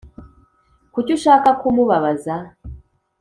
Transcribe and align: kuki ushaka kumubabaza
kuki 0.93 1.11
ushaka 1.17 1.49
kumubabaza 1.59 2.35